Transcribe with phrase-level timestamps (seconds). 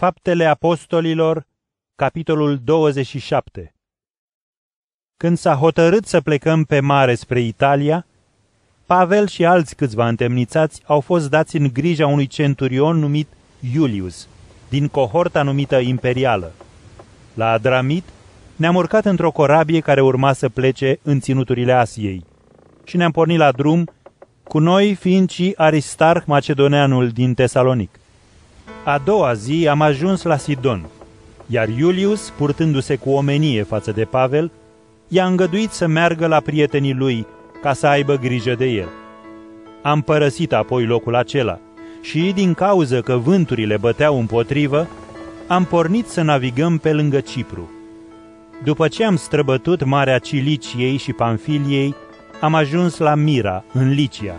[0.00, 1.46] Faptele Apostolilor,
[1.94, 3.74] capitolul 27
[5.16, 8.06] Când s-a hotărât să plecăm pe mare spre Italia,
[8.86, 13.28] Pavel și alți câțiva întemnițați au fost dați în grija unui centurion numit
[13.72, 14.28] Iulius,
[14.68, 16.52] din cohorta numită imperială.
[17.34, 18.04] La Adramit
[18.56, 22.24] ne-am urcat într-o corabie care urma să plece în ținuturile Asiei
[22.84, 23.90] și ne-am pornit la drum,
[24.44, 27.90] cu noi fiind și Aristarh Macedoneanul din Tesalonic.
[28.88, 30.86] A doua zi am ajuns la Sidon,
[31.46, 34.50] iar Iulius, purtându-se cu omenie față de Pavel,
[35.08, 37.26] i-a îngăduit să meargă la prietenii lui
[37.62, 38.88] ca să aibă grijă de el.
[39.82, 41.58] Am părăsit apoi locul acela
[42.00, 44.86] și, din cauză că vânturile băteau împotrivă,
[45.46, 47.70] am pornit să navigăm pe lângă Cipru.
[48.64, 51.94] După ce am străbătut Marea Ciliciei și Pamfiliei,
[52.40, 54.36] am ajuns la Mira, în Licia.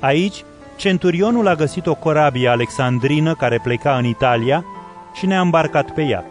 [0.00, 0.44] Aici
[0.76, 4.64] centurionul a găsit o corabie alexandrină care pleca în Italia
[5.14, 6.24] și ne-a îmbarcat pe ea.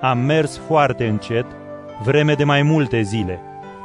[0.00, 1.46] Am mers foarte încet,
[2.02, 3.40] vreme de mai multe zile,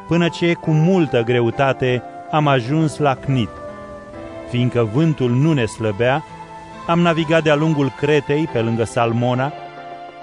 [0.08, 3.50] până ce, cu multă greutate, am ajuns la Cnit.
[4.50, 6.24] Fiindcă vântul nu ne slăbea,
[6.88, 9.54] am navigat de-a lungul Cretei, pe lângă Salmona,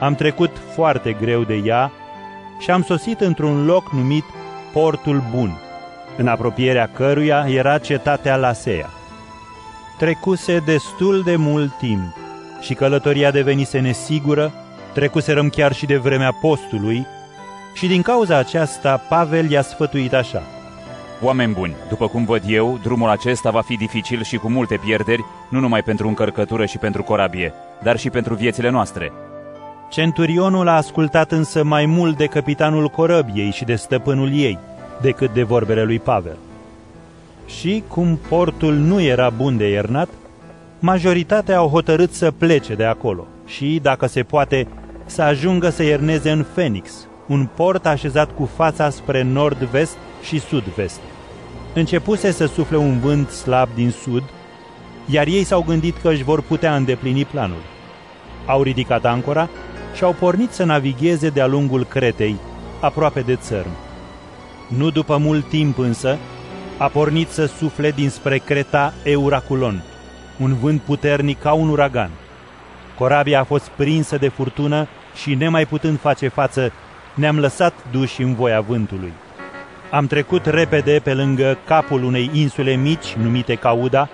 [0.00, 1.92] am trecut foarte greu de ea
[2.58, 4.24] și am sosit într-un loc numit
[4.72, 5.60] Portul Bun,
[6.16, 8.95] în apropierea căruia era cetatea Lasea.
[9.98, 12.16] Trecuse destul de mult timp
[12.60, 14.52] și călătoria devenise nesigură,
[14.94, 17.06] trecuserăm chiar și de vremea postului,
[17.74, 20.42] și din cauza aceasta Pavel i-a sfătuit așa.
[21.22, 25.24] Oameni buni, după cum văd eu, drumul acesta va fi dificil și cu multe pierderi,
[25.48, 27.52] nu numai pentru încărcătură și pentru corabie,
[27.82, 29.12] dar și pentru viețile noastre.
[29.90, 34.58] Centurionul a ascultat însă mai mult de capitanul corăbiei și de stăpânul ei,
[35.00, 36.36] decât de vorbele lui Pavel
[37.46, 40.08] și, cum portul nu era bun de iernat,
[40.78, 44.68] majoritatea au hotărât să plece de acolo și, dacă se poate,
[45.06, 51.00] să ajungă să ierneze în Phoenix, un port așezat cu fața spre nord-vest și sud-vest.
[51.74, 54.22] Începuse să sufle un vânt slab din sud,
[55.06, 57.62] iar ei s-au gândit că își vor putea îndeplini planul.
[58.46, 59.48] Au ridicat ancora
[59.94, 62.36] și au pornit să navigheze de-a lungul Cretei,
[62.80, 63.70] aproape de țărm.
[64.68, 66.18] Nu după mult timp însă,
[66.78, 69.82] a pornit să sufle dinspre Creta Euraculon,
[70.38, 72.10] un vânt puternic ca un uragan.
[72.98, 76.72] Corabia a fost prinsă de furtună și, nemai putând face față,
[77.14, 79.12] ne-am lăsat duși în voia vântului.
[79.90, 84.08] Am trecut repede pe lângă capul unei insule mici, numite Cauda,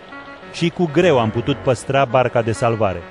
[0.52, 3.02] și cu greu am putut păstra barca de salvare.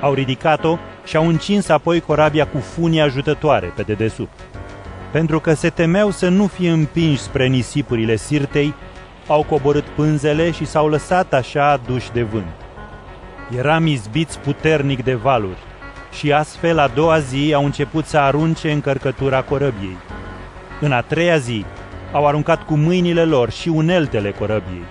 [0.00, 4.40] Au ridicat-o și au încins apoi corabia cu funii ajutătoare pe dedesubt
[5.12, 8.74] pentru că se temeau să nu fie împinși spre nisipurile sirtei,
[9.26, 12.52] au coborât pânzele și s-au lăsat așa duși de vânt.
[13.56, 15.58] Eram izbiți puternic de valuri
[16.12, 19.96] și astfel a doua zi au început să arunce încărcătura corăbiei.
[20.80, 21.64] În a treia zi
[22.12, 24.84] au aruncat cu mâinile lor și uneltele corăbiei.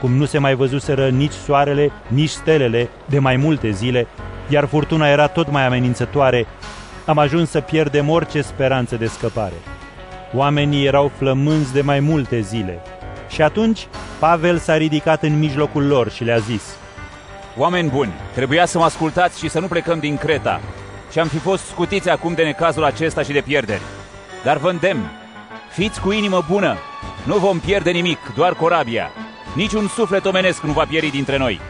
[0.00, 4.06] Cum nu se mai văzuseră nici soarele, nici stelele de mai multe zile,
[4.48, 6.46] iar furtuna era tot mai amenințătoare,
[7.06, 9.54] am ajuns să pierdem orice speranță de scăpare.
[10.34, 12.80] Oamenii erau flămânzi de mai multe zile.
[13.28, 13.86] Și atunci
[14.18, 16.62] Pavel s-a ridicat în mijlocul lor și le-a zis,
[17.56, 20.60] Oameni buni, trebuia să mă ascultați și să nu plecăm din Creta.
[21.12, 23.82] Și am fi fost scutiți acum de necazul acesta și de pierderi.
[24.44, 25.10] Dar vă îndemn,
[25.70, 26.76] fiți cu inimă bună,
[27.24, 29.10] nu vom pierde nimic, doar corabia.
[29.54, 31.60] Niciun suflet omenesc nu va pieri dintre noi.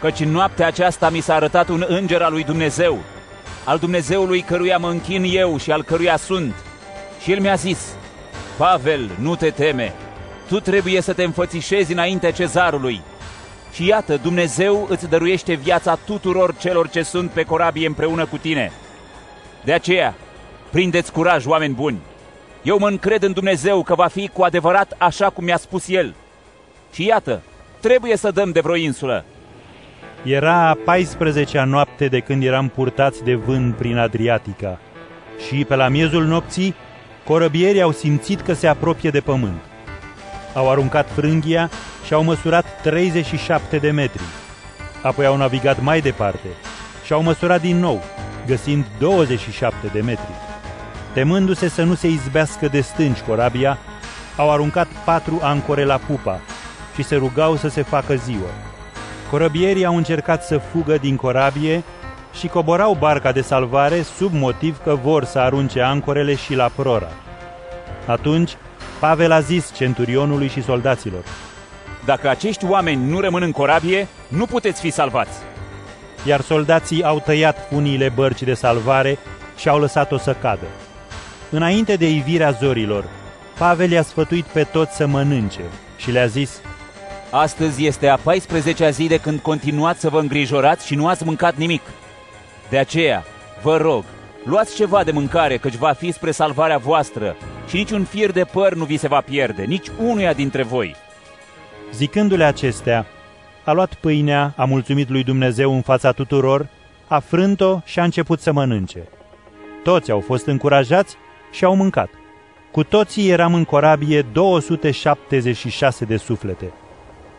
[0.00, 2.98] Căci în noaptea aceasta mi s-a arătat un înger al lui Dumnezeu,
[3.66, 6.54] al Dumnezeului căruia mă închin eu și al căruia sunt.
[7.22, 7.94] Și el mi-a zis,
[8.56, 9.92] Pavel, nu te teme,
[10.48, 13.00] tu trebuie să te înfățișezi înaintea cezarului.
[13.72, 18.72] Și iată, Dumnezeu îți dăruiește viața tuturor celor ce sunt pe corabie împreună cu tine.
[19.64, 20.14] De aceea,
[20.70, 21.98] prindeți curaj, oameni buni!
[22.62, 26.14] Eu mă încred în Dumnezeu că va fi cu adevărat așa cum mi-a spus El.
[26.92, 27.42] Și iată,
[27.80, 29.24] trebuie să dăm de vreo insulă,
[30.22, 34.78] era a 14-a noapte de când eram purtați de vânt prin Adriatica
[35.48, 36.74] și pe la miezul nopții
[37.24, 39.60] corăbierii au simțit că se apropie de pământ.
[40.54, 41.70] Au aruncat frânghia
[42.06, 44.22] și au măsurat 37 de metri.
[45.02, 46.48] Apoi au navigat mai departe
[47.04, 48.02] și au măsurat din nou,
[48.46, 50.32] găsind 27 de metri.
[51.12, 53.78] Temându-se să nu se izbească de stânci corabia,
[54.36, 56.40] au aruncat patru ancore la pupa
[56.94, 58.50] și se rugau să se facă ziua.
[59.30, 61.82] Corăbierii au încercat să fugă din corabie
[62.38, 67.08] și coborau barca de salvare sub motiv că vor să arunce ancorele și la prora.
[68.06, 68.56] Atunci,
[69.00, 71.24] Pavel a zis centurionului și soldaților,
[72.04, 75.38] Dacă acești oameni nu rămân în corabie, nu puteți fi salvați.
[76.24, 79.18] iar soldații au tăiat funiile bărcii de salvare
[79.56, 80.66] și au lăsat-o să cadă.
[81.50, 83.04] Înainte de ivirea zorilor,
[83.58, 85.60] Pavel i-a sfătuit pe toți să mănânce
[85.96, 86.60] și le-a zis,
[87.30, 91.56] Astăzi este a 14-a zi de când continuați să vă îngrijorați și nu ați mâncat
[91.56, 91.82] nimic.
[92.68, 93.24] De aceea,
[93.62, 94.04] vă rog,
[94.44, 97.36] luați ceva de mâncare, căci va fi spre salvarea voastră
[97.68, 100.94] și niciun fir de păr nu vi se va pierde, nici unuia dintre voi.
[101.92, 103.06] Zicându-le acestea,
[103.64, 106.68] a luat pâinea, a mulțumit lui Dumnezeu în fața tuturor,
[107.06, 109.08] a frânt-o și a început să mănânce.
[109.82, 111.16] Toți au fost încurajați
[111.50, 112.08] și au mâncat.
[112.72, 116.72] Cu toții eram în corabie 276 de suflete.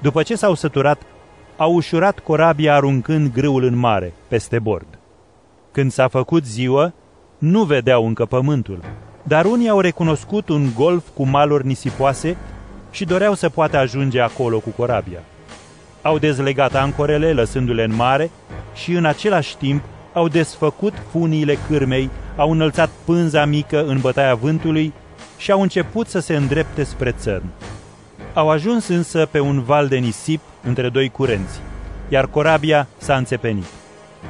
[0.02, 1.02] După ce s-au săturat,
[1.58, 4.88] au ușurat corabia aruncând grâul în mare, peste bord.
[5.72, 6.94] Când s-a făcut ziua,
[7.38, 8.80] nu vedeau încă pământul,
[9.24, 12.38] dar unii au recunoscut un golf cu maluri nisipoase
[12.92, 15.20] și doreau să poată ajunge acolo cu corabia.
[16.02, 18.32] Au dezlegat ancorele, lăsându-le în mare,
[18.74, 19.84] și în același timp
[20.14, 24.94] au desfăcut funiile cârmei, au înălțat pânza mică în bătaia vântului
[25.38, 27.46] și au început să se îndrepte spre țărm.
[28.38, 31.60] Au ajuns însă pe un val de nisip între doi curenți,
[32.10, 33.66] iar corabia s-a înțepenit.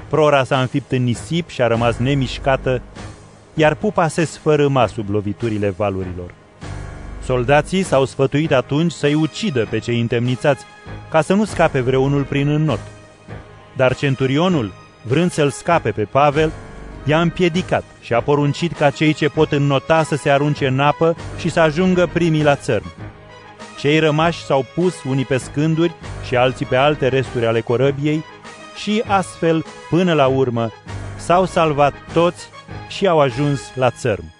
[0.09, 2.81] Prora s-a înfipt în nisip și a rămas nemișcată,
[3.53, 6.33] iar pupa se sfărâma sub loviturile valurilor.
[7.23, 10.65] Soldații s-au sfătuit atunci să-i ucidă pe cei întemnițați,
[11.09, 12.79] ca să nu scape vreunul prin înnot.
[13.75, 14.73] Dar centurionul,
[15.03, 16.51] vrând să-l scape pe Pavel,
[17.03, 21.15] i-a împiedicat și a poruncit ca cei ce pot înnota să se arunce în apă
[21.37, 22.85] și să ajungă primii la țărm.
[23.77, 25.95] Cei rămași s-au pus unii pe scânduri
[26.25, 28.23] și alții pe alte resturi ale corăbiei
[28.75, 30.71] și astfel, până la urmă,
[31.17, 32.49] s-au salvat toți
[32.87, 34.36] și au ajuns la țărm.